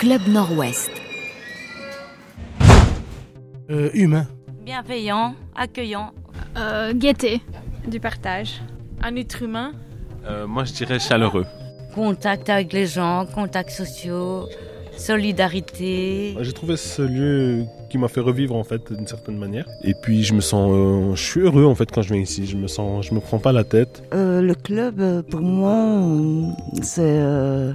Club 0.00 0.22
Nord-Ouest. 0.28 0.90
Euh, 3.70 3.90
humain. 3.92 4.26
Bienveillant, 4.64 5.34
accueillant. 5.54 6.12
Euh, 6.56 6.94
gaieté. 6.94 7.42
Du 7.86 8.00
partage. 8.00 8.62
Un 9.02 9.14
être 9.16 9.42
humain. 9.42 9.72
Euh, 10.26 10.46
moi, 10.46 10.64
je 10.64 10.72
dirais 10.72 10.98
chaleureux. 10.98 11.44
Contact 11.94 12.48
avec 12.48 12.72
les 12.72 12.86
gens, 12.86 13.26
contacts 13.26 13.72
sociaux, 13.72 14.48
solidarité. 14.96 16.34
J'ai 16.40 16.52
trouvé 16.54 16.78
ce 16.78 17.02
lieu 17.02 17.66
qui 17.90 17.98
m'a 17.98 18.08
fait 18.08 18.20
revivre 18.20 18.56
en 18.56 18.64
fait 18.64 18.90
d'une 18.90 19.06
certaine 19.06 19.36
manière. 19.36 19.66
Et 19.84 19.92
puis 19.92 20.24
je 20.24 20.32
me 20.32 20.40
sens, 20.40 20.70
euh, 20.72 21.14
je 21.14 21.22
suis 21.22 21.40
heureux 21.40 21.66
en 21.66 21.74
fait 21.74 21.90
quand 21.92 22.00
je 22.00 22.14
viens 22.14 22.22
ici. 22.22 22.46
Je 22.46 22.56
me 22.56 22.68
sens, 22.68 23.04
je 23.04 23.12
me 23.12 23.20
prends 23.20 23.38
pas 23.38 23.52
la 23.52 23.64
tête. 23.64 24.02
Euh, 24.14 24.40
le 24.40 24.54
club, 24.54 25.26
pour 25.28 25.42
moi, 25.42 25.94
c'est 26.80 27.02
euh, 27.04 27.74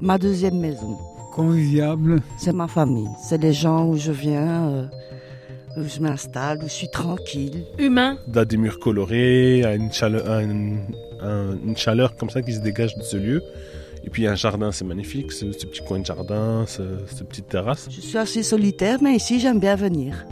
ma 0.00 0.16
deuxième 0.16 0.58
maison. 0.58 0.96
Conviviable. 1.36 2.20
C'est 2.38 2.52
ma 2.54 2.66
famille. 2.66 3.08
C'est 3.22 3.40
les 3.40 3.52
gens 3.52 3.86
où 3.86 3.96
je 3.96 4.10
viens, 4.10 4.68
euh, 4.68 4.86
où 5.76 5.82
je 5.86 6.00
m'installe, 6.00 6.58
où 6.64 6.66
je 6.66 6.72
suis 6.72 6.88
tranquille. 6.88 7.64
Humain. 7.78 8.16
Il 8.28 8.34
y 8.36 8.38
a 8.38 8.44
des 8.46 8.56
murs 8.56 8.78
colorés, 8.78 9.58
il 9.58 9.62
y 9.62 9.64
a 9.64 9.74
une 9.74 9.92
chaleur, 9.92 10.28
un- 10.30 10.78
un- 11.20 11.56
une 11.66 11.76
chaleur 11.76 12.16
comme 12.16 12.30
ça 12.30 12.40
qui 12.40 12.54
se 12.54 12.60
dégage 12.60 12.96
de 12.96 13.02
ce 13.02 13.18
lieu. 13.18 13.42
Et 14.04 14.08
puis 14.10 14.22
il 14.22 14.24
y 14.24 14.28
a 14.28 14.32
un 14.32 14.36
jardin, 14.36 14.72
c'est 14.72 14.84
magnifique, 14.84 15.30
ce, 15.32 15.52
ce 15.52 15.66
petit 15.66 15.82
coin 15.86 15.98
de 15.98 16.06
jardin, 16.06 16.64
ce, 16.66 16.82
cette 17.14 17.28
petite 17.28 17.48
terrasse. 17.48 17.88
Je 17.90 18.00
suis 18.00 18.16
assez 18.16 18.42
solitaire, 18.42 18.98
mais 19.02 19.16
ici, 19.16 19.38
j'aime 19.40 19.58
bien 19.60 19.74
venir. 19.76 20.24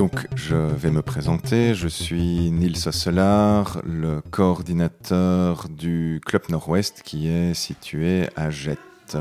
Donc, 0.00 0.28
je 0.34 0.56
vais 0.56 0.90
me 0.90 1.02
présenter. 1.02 1.74
Je 1.74 1.86
suis 1.86 2.50
Nils 2.50 2.88
Osselar, 2.88 3.82
le 3.84 4.22
coordinateur 4.22 5.68
du 5.68 6.22
Club 6.24 6.44
Nord-Ouest 6.48 7.02
qui 7.02 7.28
est 7.28 7.52
situé 7.52 8.26
à 8.34 8.48
Jette. 8.48 9.18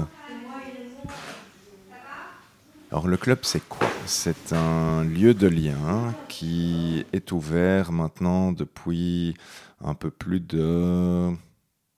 Alors, 2.92 3.10
le 3.10 3.18
club, 3.18 3.40
c'est 3.42 3.60
quoi? 3.68 3.90
C'est 4.06 4.54
un 4.54 5.04
lieu 5.04 5.34
de 5.34 5.48
lien 5.48 6.16
qui 6.30 7.04
est 7.12 7.34
ouvert 7.34 7.92
maintenant 7.92 8.54
depuis 8.54 9.34
un 9.84 9.96
peu 9.96 10.10
plus 10.10 10.40
de 10.40 11.30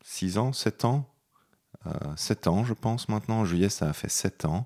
6 0.03 0.39
ans, 0.39 0.53
7 0.53 0.85
ans? 0.85 1.07
Euh, 1.85 1.91
7 2.15 2.47
ans, 2.47 2.65
je 2.65 2.73
pense 2.73 3.09
maintenant. 3.09 3.41
En 3.41 3.45
juillet, 3.45 3.69
ça 3.69 3.89
a 3.89 3.93
fait 3.93 4.09
7 4.09 4.45
ans. 4.45 4.65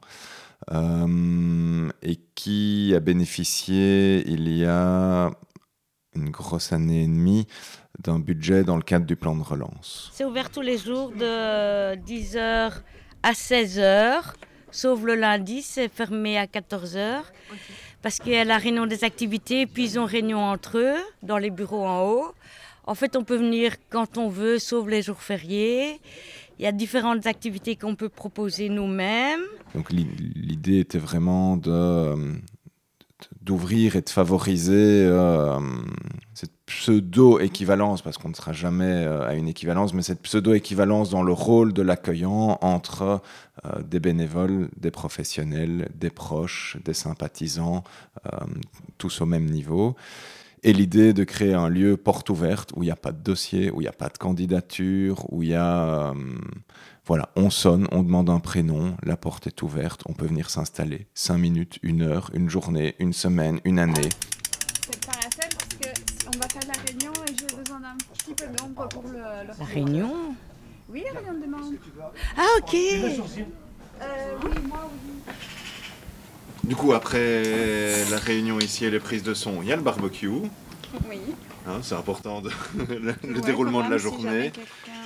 Euh, 0.71 1.89
et 2.01 2.15
qui 2.33 2.93
a 2.95 2.99
bénéficié 2.99 4.27
il 4.27 4.49
y 4.49 4.65
a 4.65 5.29
une 6.15 6.31
grosse 6.31 6.73
année 6.73 7.03
et 7.03 7.07
demie 7.07 7.45
d'un 7.99 8.19
budget 8.19 8.63
dans 8.63 8.75
le 8.75 8.81
cadre 8.81 9.05
du 9.05 9.15
plan 9.15 9.35
de 9.35 9.43
relance. 9.43 10.09
C'est 10.13 10.25
ouvert 10.25 10.49
tous 10.49 10.61
les 10.61 10.77
jours 10.77 11.11
de 11.11 11.95
10h 11.95 12.71
à 13.21 13.31
16h, 13.31 14.33
sauf 14.71 15.03
le 15.03 15.15
lundi, 15.15 15.61
c'est 15.61 15.89
fermé 15.89 16.37
à 16.37 16.45
14h. 16.45 17.21
Parce 18.01 18.19
qu'il 18.19 18.33
y 18.33 18.37
a 18.37 18.43
la 18.43 18.57
réunion 18.57 18.85
des 18.85 19.03
activités, 19.03 19.65
puis 19.65 19.83
ils 19.83 19.99
ont 19.99 20.05
réunion 20.05 20.43
entre 20.43 20.77
eux, 20.77 20.97
dans 21.23 21.37
les 21.37 21.49
bureaux 21.49 21.85
en 21.85 22.07
haut. 22.07 22.35
En 22.87 22.93
fait, 22.93 23.15
on 23.15 23.23
peut 23.23 23.37
venir 23.37 23.73
quand 23.89 24.17
on 24.17 24.29
veut, 24.29 24.59
sauf 24.59 24.87
les 24.87 25.01
jours 25.01 25.21
fériés. 25.21 25.99
Il 26.59 26.63
y 26.63 26.67
a 26.67 26.71
différentes 26.71 27.25
activités 27.27 27.75
qu'on 27.75 27.95
peut 27.95 28.09
proposer 28.09 28.69
nous-mêmes. 28.69 29.41
Donc 29.73 29.91
l'i- 29.91 30.07
l'idée 30.35 30.79
était 30.79 30.97
vraiment 30.97 31.59
euh, 31.67 32.15
d'ouvrir 33.41 33.95
et 33.95 34.01
de 34.01 34.09
favoriser 34.09 35.05
euh, 35.05 35.59
cette 36.33 36.53
pseudo-équivalence, 36.65 38.01
parce 38.01 38.17
qu'on 38.17 38.29
ne 38.29 38.33
sera 38.33 38.53
jamais 38.53 38.85
euh, 39.05 39.27
à 39.27 39.35
une 39.35 39.47
équivalence, 39.49 39.93
mais 39.93 40.01
cette 40.01 40.21
pseudo-équivalence 40.21 41.09
dans 41.09 41.23
le 41.23 41.33
rôle 41.33 41.73
de 41.73 41.81
l'accueillant 41.81 42.57
entre 42.61 43.21
des 43.83 43.99
bénévoles, 43.99 44.69
des 44.77 44.91
professionnels, 44.91 45.89
des 45.95 46.09
proches, 46.11 46.77
des 46.85 46.93
sympathisants, 46.93 47.83
tous 48.99 49.21
au 49.21 49.25
même 49.25 49.45
niveau. 49.45 49.95
Et 50.67 50.73
l'idée 50.73 51.13
de 51.13 51.23
créer 51.23 51.53
un 51.53 51.69
lieu 51.69 51.95
porte 51.95 52.27
ouverte 52.31 52.71
où 52.75 52.81
il 52.81 52.87
n'y 52.87 52.91
a 52.91 52.95
pas 52.95 53.11
de 53.11 53.21
dossier, 53.21 53.69
où 53.69 53.81
il 53.81 53.83
n'y 53.83 53.87
a 53.87 53.91
pas 53.93 54.09
de 54.09 54.17
candidature, 54.17 55.31
où 55.31 55.43
il 55.43 55.49
y 55.49 55.53
a... 55.53 56.09
euh, 56.09 56.13
voilà, 57.05 57.29
on 57.35 57.51
sonne, 57.51 57.87
on 57.91 58.01
demande 58.01 58.31
un 58.31 58.39
prénom, 58.39 58.97
la 59.03 59.15
porte 59.15 59.45
est 59.45 59.61
ouverte, 59.61 60.01
on 60.07 60.13
peut 60.13 60.25
venir 60.25 60.49
s'installer. 60.49 61.05
Cinq 61.13 61.37
minutes, 61.37 61.77
une 61.83 62.01
heure, 62.01 62.31
une 62.33 62.49
journée, 62.49 62.95
une 62.97 63.13
semaine, 63.13 63.59
une 63.63 63.77
année. 63.77 64.09
C'est 64.89 65.05
la 65.05 65.13
seule 65.29 65.55
parce 65.55 65.93
que 65.93 66.01
on 66.33 66.39
va 66.39 66.47
faire 66.47 66.67
la 66.67 66.81
réunion 66.81 67.11
et 67.29 67.35
j'ai 67.39 67.55
besoin 67.55 67.79
d'un 67.81 67.95
petit 68.15 68.33
peu 68.33 68.47
de 68.47 68.59
nombre 68.59 68.87
pour 68.89 69.03
le, 69.03 69.19
le 69.19 69.53
La 69.59 69.65
réunion 69.65 70.11
Oui, 70.89 71.03
la 71.13 71.19
réunion 71.19 71.45
de 71.45 71.51
membres. 71.51 71.77
Ah, 72.35 72.47
ok 72.57 72.73
Euh, 74.01 74.35
oui, 74.43 74.49
moi, 74.67 74.89
oui. 74.91 75.33
Du 76.65 76.75
coup, 76.75 76.93
après 76.93 77.43
la 78.09 78.17
réunion 78.17 78.59
ici 78.59 78.85
et 78.85 78.89
les 78.91 78.99
prises 78.99 79.23
de 79.23 79.33
son, 79.33 79.61
il 79.61 79.67
y 79.69 79.73
a 79.73 79.75
le 79.75 79.81
barbecue. 79.81 80.27
Oui. 80.29 81.19
Hein, 81.67 81.79
c'est 81.81 81.95
important, 81.95 82.41
de- 82.41 82.51
le, 82.77 83.15
le 83.27 83.35
Ouais, 83.35 83.41
déroulement 83.41 83.83
de 83.83 83.89
la 83.91 83.97
si 83.97 84.03
journée. 84.03 84.51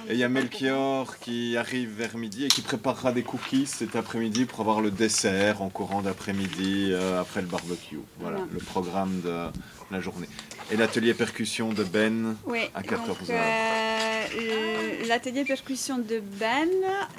Et 0.10 0.14
il 0.14 0.18
y 0.18 0.24
a 0.24 0.30
Melchior 0.30 1.18
qui 1.20 1.56
arrive 1.58 1.90
vers 1.98 2.18
midi 2.18 2.46
et 2.46 2.48
qui 2.48 2.62
préparera 2.62 3.12
des 3.12 3.24
cookies 3.24 3.66
cet 3.66 3.96
après-midi 3.96 4.46
pour 4.46 4.60
avoir 4.62 4.82
le 4.82 4.92
dessert 4.92 5.62
en 5.62 5.70
courant 5.70 6.02
d'après-midi 6.02 6.90
euh, 6.92 7.20
après 7.22 7.42
le 7.42 7.48
barbecue. 7.48 8.00
Voilà, 8.20 8.40
le 8.52 8.60
programme 8.60 9.22
de 9.22 9.46
la 9.92 10.02
journée. 10.02 10.28
Et 10.72 10.78
l'atelier 10.78 11.14
percussion 11.14 11.72
de 11.74 11.84
Ben 11.84 12.36
à 12.76 12.82
donc, 12.82 12.90
14 12.90 13.32
heures. 13.32 13.38
euh, 13.40 15.08
l'atelier 15.08 15.44
percussion 15.46 15.98
de 15.98 16.22
Ben, 16.40 16.68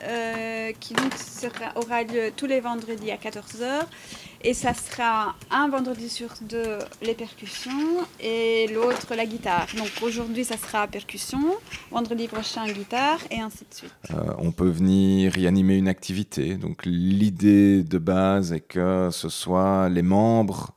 euh, 0.04 0.72
qui 0.80 0.94
donc 0.94 1.12
sera- 1.14 1.72
aura 1.76 2.02
lieu 2.02 2.30
tous 2.36 2.46
les 2.46 2.60
vendredis 2.60 3.10
à 3.10 3.16
14h. 3.16 3.86
Et 4.42 4.54
ça 4.54 4.72
sera 4.72 5.34
un 5.50 5.68
vendredi 5.68 6.08
sur 6.08 6.30
deux 6.40 6.78
les 7.02 7.14
percussions 7.14 8.06
et 8.20 8.68
l'autre 8.68 9.14
la 9.14 9.26
guitare. 9.26 9.66
Donc 9.76 9.90
aujourd'hui 10.02 10.44
ça 10.44 10.56
sera 10.56 10.86
percussion, 10.86 11.40
vendredi 11.90 12.26
prochain 12.26 12.66
guitare 12.66 13.18
et 13.30 13.40
ainsi 13.40 13.66
de 13.68 13.74
suite. 13.74 13.94
Euh, 14.10 14.32
on 14.38 14.50
peut 14.50 14.70
venir 14.70 15.36
y 15.36 15.46
animer 15.46 15.76
une 15.76 15.88
activité. 15.88 16.56
Donc 16.56 16.86
l'idée 16.86 17.82
de 17.82 17.98
base 17.98 18.52
est 18.52 18.60
que 18.60 19.10
ce 19.12 19.28
soit 19.28 19.90
les 19.90 20.02
membres 20.02 20.74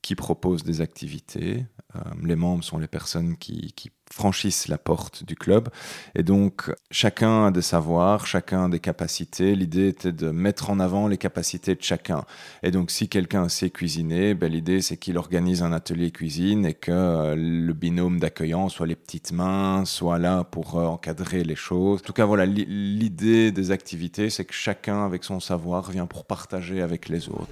qui 0.00 0.14
proposent 0.14 0.64
des 0.64 0.80
activités. 0.80 1.66
Euh, 1.96 2.00
les 2.24 2.36
membres 2.36 2.64
sont 2.64 2.78
les 2.78 2.88
personnes 2.88 3.36
qui, 3.36 3.74
franchissent 4.12 4.68
la 4.68 4.76
porte 4.76 5.24
du 5.24 5.36
club. 5.36 5.70
Et 6.14 6.22
donc 6.22 6.70
chacun 6.90 7.46
a 7.46 7.50
des 7.50 7.62
savoirs, 7.62 8.26
chacun 8.26 8.66
a 8.66 8.68
des 8.68 8.78
capacités. 8.78 9.54
L'idée 9.54 9.88
était 9.88 10.12
de 10.12 10.30
mettre 10.30 10.68
en 10.68 10.80
avant 10.80 11.08
les 11.08 11.16
capacités 11.16 11.74
de 11.74 11.82
chacun. 11.82 12.24
Et 12.62 12.70
donc 12.70 12.90
si 12.90 13.08
quelqu'un 13.08 13.48
sait 13.48 13.70
cuisiner, 13.70 14.34
ben, 14.34 14.52
l'idée 14.52 14.82
c'est 14.82 14.98
qu'il 14.98 15.16
organise 15.16 15.62
un 15.62 15.72
atelier 15.72 16.10
cuisine 16.10 16.66
et 16.66 16.74
que 16.74 16.92
euh, 16.92 17.34
le 17.36 17.72
binôme 17.72 18.20
d'accueillants, 18.20 18.68
soit 18.68 18.86
les 18.86 18.96
petites 18.96 19.32
mains, 19.32 19.86
soit 19.86 20.18
là 20.18 20.44
pour 20.44 20.78
euh, 20.78 20.84
encadrer 20.84 21.42
les 21.42 21.56
choses. 21.56 22.00
En 22.00 22.04
tout 22.04 22.12
cas, 22.12 22.26
voilà, 22.26 22.44
li- 22.44 22.66
l'idée 22.68 23.50
des 23.50 23.70
activités, 23.70 24.28
c'est 24.28 24.44
que 24.44 24.52
chacun, 24.52 25.06
avec 25.06 25.24
son 25.24 25.40
savoir, 25.40 25.90
vient 25.90 26.06
pour 26.06 26.26
partager 26.26 26.82
avec 26.82 27.08
les 27.08 27.30
autres. 27.30 27.48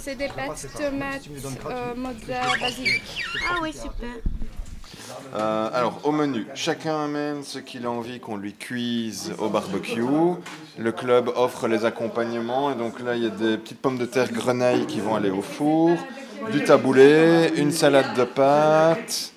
C'est 0.00 0.16
des 0.16 0.28
pâtes 0.28 0.66
tomates 0.78 1.28
basique. 2.58 3.02
Ah 3.48 3.64
super. 3.72 4.08
Euh, 5.34 5.70
alors, 5.72 6.00
au 6.04 6.12
menu, 6.12 6.46
chacun 6.54 7.04
amène 7.04 7.42
ce 7.42 7.58
qu'il 7.58 7.84
a 7.86 7.90
envie 7.90 8.20
qu'on 8.20 8.36
lui 8.36 8.54
cuise 8.54 9.32
au 9.38 9.48
barbecue. 9.48 10.02
Le 10.78 10.92
club 10.92 11.30
offre 11.36 11.68
les 11.68 11.84
accompagnements. 11.84 12.70
Et 12.72 12.74
donc 12.74 13.00
là, 13.00 13.16
il 13.16 13.22
y 13.22 13.26
a 13.26 13.30
des 13.30 13.58
petites 13.58 13.80
pommes 13.80 13.98
de 13.98 14.06
terre 14.06 14.32
grenaille 14.32 14.86
qui 14.86 15.00
vont 15.00 15.14
aller 15.14 15.30
au 15.30 15.42
four, 15.42 15.96
du 16.52 16.62
taboulé, 16.64 17.52
une 17.56 17.72
salade 17.72 18.14
de 18.16 18.24
pâtes, 18.24 19.32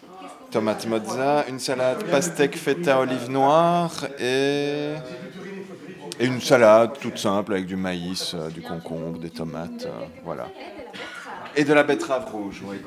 tomate 0.52 0.86
mozza, 0.88 1.46
une 1.48 1.60
salade 1.60 2.04
pastèque 2.06 2.58
feta 2.58 3.00
olive 3.00 3.30
noire 3.30 4.06
et... 4.20 4.94
et 6.20 6.26
une 6.26 6.42
salade 6.42 7.00
toute 7.00 7.18
simple 7.18 7.54
avec 7.54 7.66
du 7.66 7.76
maïs, 7.76 8.34
euh, 8.36 8.50
du 8.50 8.62
concombre, 8.62 9.20
des 9.20 9.30
tomates. 9.30 9.86
euh, 9.86 10.06
voilà. 10.24 10.48
Et 11.56 11.64
de 11.64 11.74
la 11.74 11.84
betterave 11.84 12.32
rouge, 12.32 12.62
oui. 12.66 12.78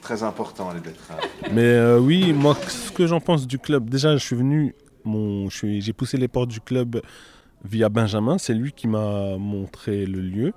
Très 0.00 0.22
important, 0.22 0.72
les 0.72 0.80
betteraves. 0.80 1.20
Mais 1.52 1.62
euh, 1.62 1.98
oui, 1.98 2.32
moi, 2.32 2.54
ce 2.54 2.90
que 2.90 3.06
j'en 3.06 3.20
pense 3.20 3.46
du 3.46 3.58
club, 3.58 3.88
déjà, 3.88 4.16
je 4.16 4.24
suis 4.24 4.36
venu, 4.36 4.74
mon, 5.04 5.48
j'ai 5.50 5.92
poussé 5.92 6.16
les 6.16 6.28
portes 6.28 6.50
du 6.50 6.60
club 6.60 7.02
via 7.64 7.88
Benjamin. 7.88 8.38
C'est 8.38 8.54
lui 8.54 8.72
qui 8.72 8.88
m'a 8.88 9.36
montré 9.36 10.06
le 10.06 10.20
lieu. 10.20 10.52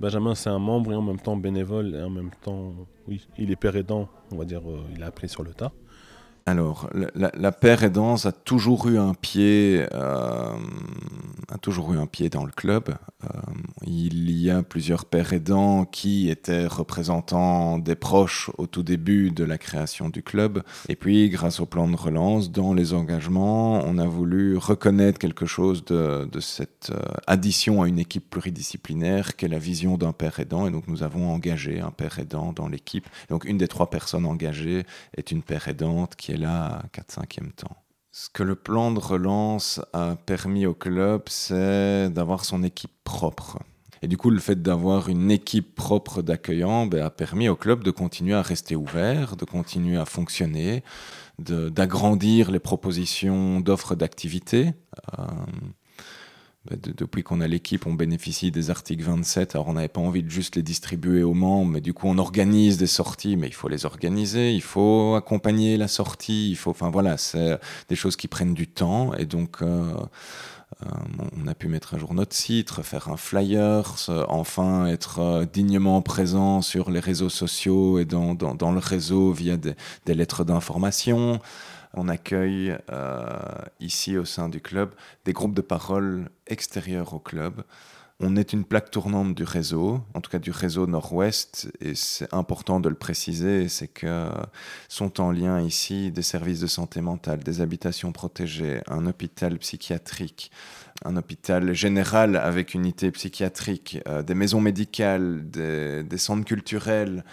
Benjamin, 0.00 0.34
c'est 0.34 0.48
un 0.48 0.58
membre 0.58 0.92
et 0.92 0.94
en 0.94 1.02
même 1.02 1.20
temps 1.20 1.36
bénévole 1.36 1.94
et 1.94 2.02
en 2.02 2.10
même 2.10 2.30
temps, 2.42 2.72
oui, 3.06 3.26
il 3.38 3.50
est 3.50 3.56
père 3.56 3.76
aidant, 3.76 4.08
on 4.32 4.36
va 4.36 4.44
dire, 4.44 4.62
euh, 4.66 4.80
il 4.94 5.02
a 5.02 5.06
appris 5.06 5.28
sur 5.28 5.42
le 5.42 5.52
tas. 5.52 5.72
Alors, 6.50 6.90
la, 7.14 7.30
la, 7.32 7.52
paire 7.52 7.84
aidance 7.84 8.26
a 8.26 8.32
toujours 8.32 8.88
eu 8.88 8.98
un 8.98 9.14
pied, 9.14 9.86
euh, 9.94 10.52
a 11.48 11.58
toujours 11.58 11.92
eu 11.92 11.96
un 11.96 12.06
pied 12.06 12.28
dans 12.28 12.44
le 12.44 12.50
club. 12.50 12.96
Euh, 13.22 13.28
Il 13.86 14.32
y 14.32 14.50
a 14.50 14.64
plusieurs 14.64 15.04
pères 15.04 15.32
aidants 15.32 15.84
qui 15.84 16.28
étaient 16.28 16.66
représentants 16.66 17.78
des 17.78 17.94
proches 17.94 18.50
au 18.58 18.66
tout 18.66 18.82
début 18.82 19.30
de 19.30 19.44
la 19.44 19.58
création 19.58 20.08
du 20.08 20.24
club. 20.24 20.64
Et 20.88 20.96
puis, 20.96 21.28
grâce 21.28 21.60
au 21.60 21.66
plan 21.66 21.86
de 21.86 21.94
relance, 21.94 22.50
dans 22.50 22.74
les 22.74 22.94
engagements, 22.94 23.84
on 23.84 23.96
a 23.98 24.06
voulu 24.06 24.56
reconnaître 24.56 25.20
quelque 25.20 25.46
chose 25.46 25.84
de, 25.84 26.28
cette 26.40 26.90
euh, 26.90 27.00
addition 27.28 27.82
à 27.82 27.86
une 27.86 28.00
équipe 28.00 28.28
pluridisciplinaire 28.28 29.36
qu'est 29.36 29.46
la 29.46 29.60
vision 29.60 29.96
d'un 29.96 30.12
père 30.12 30.40
aidant. 30.40 30.66
Et 30.66 30.72
donc, 30.72 30.88
nous 30.88 31.04
avons 31.04 31.32
engagé 31.32 31.78
un 31.78 31.92
père 31.92 32.18
aidant 32.18 32.52
dans 32.52 32.66
l'équipe. 32.66 33.08
Donc, 33.28 33.44
une 33.44 33.58
des 33.58 33.68
trois 33.68 33.88
personnes 33.88 34.26
engagées 34.26 34.84
est 35.16 35.30
une 35.30 35.42
père 35.42 35.68
aidante 35.68 36.16
qui 36.16 36.32
est 36.32 36.39
à 36.44 36.82
4-5e 36.92 37.52
temps. 37.52 37.76
Ce 38.12 38.28
que 38.28 38.42
le 38.42 38.56
plan 38.56 38.90
de 38.90 38.98
relance 38.98 39.80
a 39.92 40.16
permis 40.16 40.66
au 40.66 40.74
club, 40.74 41.22
c'est 41.28 42.10
d'avoir 42.10 42.44
son 42.44 42.62
équipe 42.64 42.92
propre. 43.04 43.58
Et 44.02 44.08
du 44.08 44.16
coup, 44.16 44.30
le 44.30 44.40
fait 44.40 44.60
d'avoir 44.60 45.08
une 45.08 45.30
équipe 45.30 45.74
propre 45.74 46.22
d'accueillants 46.22 46.86
ben, 46.86 47.04
a 47.04 47.10
permis 47.10 47.48
au 47.48 47.56
club 47.56 47.84
de 47.84 47.90
continuer 47.90 48.34
à 48.34 48.42
rester 48.42 48.74
ouvert, 48.74 49.36
de 49.36 49.44
continuer 49.44 49.96
à 49.96 50.06
fonctionner, 50.06 50.82
d'agrandir 51.38 52.50
les 52.50 52.58
propositions 52.58 53.60
d'offres 53.60 53.94
d'activités. 53.94 54.72
Euh, 55.18 55.24
ben, 56.66 56.78
depuis 56.78 57.22
qu'on 57.22 57.40
a 57.40 57.48
l'équipe, 57.48 57.86
on 57.86 57.94
bénéficie 57.94 58.50
des 58.50 58.68
articles 58.70 59.02
27. 59.02 59.54
Alors, 59.54 59.68
on 59.68 59.72
n'avait 59.74 59.88
pas 59.88 60.00
envie 60.00 60.22
de 60.22 60.28
juste 60.28 60.56
les 60.56 60.62
distribuer 60.62 61.22
aux 61.22 61.32
membres, 61.32 61.70
mais 61.70 61.80
du 61.80 61.94
coup, 61.94 62.06
on 62.06 62.18
organise 62.18 62.76
des 62.76 62.86
sorties, 62.86 63.36
mais 63.36 63.46
il 63.46 63.54
faut 63.54 63.68
les 63.68 63.86
organiser, 63.86 64.52
il 64.52 64.62
faut 64.62 65.14
accompagner 65.14 65.78
la 65.78 65.88
sortie, 65.88 66.50
il 66.50 66.56
faut, 66.56 66.70
enfin 66.70 66.90
voilà, 66.90 67.16
c'est 67.16 67.58
des 67.88 67.96
choses 67.96 68.16
qui 68.16 68.28
prennent 68.28 68.52
du 68.52 68.66
temps. 68.66 69.14
Et 69.14 69.24
donc, 69.24 69.62
euh, 69.62 69.94
euh, 70.82 70.88
on 71.42 71.46
a 71.46 71.54
pu 71.54 71.68
mettre 71.68 71.94
à 71.94 71.98
jour 71.98 72.14
notre 72.14 72.34
site, 72.34 72.70
faire 72.82 73.08
un 73.08 73.16
flyer, 73.16 73.94
enfin 74.28 74.86
être 74.86 75.18
euh, 75.18 75.44
dignement 75.44 76.00
présent 76.00 76.62
sur 76.62 76.90
les 76.90 77.00
réseaux 77.00 77.28
sociaux 77.28 77.98
et 77.98 78.04
dans, 78.04 78.34
le 78.34 78.78
réseau 78.78 79.32
via 79.32 79.56
des, 79.56 79.74
lettres 80.06 80.44
d'information. 80.44 81.40
On 81.94 82.08
accueille 82.08 82.76
euh, 82.90 83.28
ici 83.80 84.16
au 84.16 84.24
sein 84.24 84.48
du 84.48 84.60
club 84.60 84.94
des 85.24 85.32
groupes 85.32 85.54
de 85.54 85.60
parole 85.60 86.30
extérieurs 86.46 87.14
au 87.14 87.18
club. 87.18 87.62
On 88.22 88.36
est 88.36 88.52
une 88.52 88.64
plaque 88.64 88.90
tournante 88.90 89.34
du 89.34 89.44
réseau, 89.44 90.02
en 90.12 90.20
tout 90.20 90.30
cas 90.30 90.38
du 90.38 90.50
réseau 90.50 90.86
nord-ouest, 90.86 91.72
et 91.80 91.94
c'est 91.94 92.32
important 92.34 92.78
de 92.78 92.90
le 92.90 92.94
préciser, 92.94 93.66
c'est 93.68 93.88
que 93.88 94.28
sont 94.90 95.22
en 95.22 95.32
lien 95.32 95.58
ici 95.58 96.12
des 96.12 96.20
services 96.20 96.60
de 96.60 96.66
santé 96.66 97.00
mentale, 97.00 97.38
des 97.38 97.62
habitations 97.62 98.12
protégées, 98.12 98.82
un 98.88 99.06
hôpital 99.06 99.56
psychiatrique, 99.56 100.50
un 101.06 101.16
hôpital 101.16 101.72
général 101.72 102.36
avec 102.36 102.74
unité 102.74 103.10
psychiatrique, 103.10 103.98
euh, 104.06 104.22
des 104.22 104.34
maisons 104.34 104.60
médicales, 104.60 105.48
des, 105.48 106.18
centres 106.18 106.44
culturels. 106.44 107.24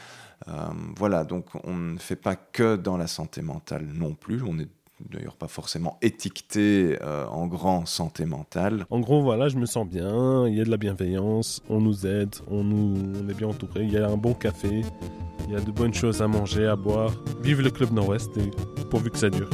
Euh, 0.49 0.53
voilà, 0.95 1.23
donc 1.23 1.45
on 1.63 1.75
ne 1.75 1.97
fait 1.97 2.15
pas 2.15 2.35
que 2.35 2.75
dans 2.75 2.97
la 2.97 3.07
santé 3.07 3.41
mentale 3.41 3.85
non 3.93 4.13
plus, 4.13 4.41
on 4.43 4.59
est 4.59 4.69
d'ailleurs 5.11 5.35
pas 5.35 5.47
forcément 5.47 5.97
étiqueté 6.01 6.97
euh, 7.01 7.25
en 7.27 7.47
grand 7.47 7.85
santé 7.85 8.25
mentale. 8.25 8.85
En 8.89 8.99
gros, 8.99 9.21
voilà, 9.21 9.49
je 9.49 9.57
me 9.57 9.65
sens 9.65 9.87
bien, 9.87 10.47
il 10.47 10.55
y 10.55 10.61
a 10.61 10.63
de 10.63 10.71
la 10.71 10.77
bienveillance, 10.77 11.61
on 11.69 11.81
nous 11.81 12.07
aide, 12.07 12.35
on, 12.49 12.63
nous, 12.63 13.29
est 13.29 13.33
bien 13.33 13.49
entouré, 13.49 13.83
il 13.83 13.91
y 13.91 13.97
a 13.97 14.07
un 14.07 14.17
bon 14.17 14.33
café, 14.33 14.81
il 15.47 15.53
y 15.53 15.55
a 15.55 15.59
de 15.59 15.71
bonnes 15.71 15.93
choses 15.93 16.21
à 16.21 16.27
manger, 16.27 16.65
à 16.65 16.75
boire. 16.75 17.11
Vive 17.41 17.61
le 17.61 17.69
Club 17.69 17.91
Nord-Ouest 17.91 18.37
et 18.37 18.49
pourvu 18.89 19.11
que 19.11 19.17
ça 19.17 19.29
dure. 19.29 19.49